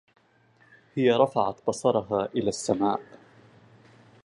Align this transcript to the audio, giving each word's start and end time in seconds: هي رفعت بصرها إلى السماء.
هي 0.95 1.11
رفعت 1.11 1.61
بصرها 1.67 2.25
إلى 2.35 2.49
السماء. 2.49 3.01